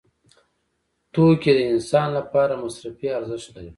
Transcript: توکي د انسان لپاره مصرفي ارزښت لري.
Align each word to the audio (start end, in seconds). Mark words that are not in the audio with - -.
توکي 1.13 1.51
د 1.57 1.59
انسان 1.73 2.07
لپاره 2.17 2.53
مصرفي 2.63 3.07
ارزښت 3.17 3.47
لري. 3.55 3.69